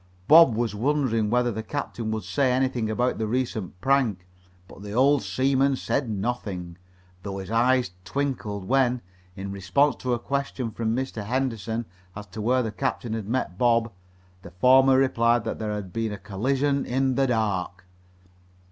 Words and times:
Bob 0.27 0.55
was 0.55 0.73
wondering 0.73 1.29
whether 1.29 1.51
the 1.51 1.61
captain 1.61 2.09
would 2.09 2.23
say 2.23 2.51
anything 2.51 2.89
about 2.89 3.19
the 3.19 3.27
recent 3.27 3.79
prank, 3.81 4.25
but 4.67 4.81
the 4.81 4.93
old 4.93 5.21
seaman 5.21 5.75
said 5.75 6.09
nothing, 6.09 6.75
though 7.21 7.37
his 7.37 7.51
eyes 7.51 7.91
twinkled 8.03 8.67
when, 8.67 9.03
in 9.35 9.51
response 9.51 9.95
to 9.95 10.15
a 10.15 10.17
question 10.17 10.71
from 10.71 10.95
Mr. 10.95 11.25
Henderson 11.25 11.85
as 12.15 12.25
to 12.25 12.41
where 12.41 12.63
the 12.63 12.71
captain 12.71 13.13
had 13.13 13.29
met 13.29 13.59
Bob, 13.59 13.91
the 14.41 14.49
former 14.49 14.97
replied 14.97 15.43
that 15.43 15.59
there 15.59 15.75
had 15.75 15.93
been 15.93 16.11
a 16.11 16.17
collision 16.17 16.83
in 16.83 17.13
the 17.13 17.27
dark. 17.27 17.85